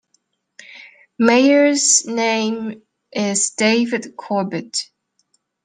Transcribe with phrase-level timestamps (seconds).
[1.19, 2.81] Mayors name
[3.13, 4.89] is David Corbitt.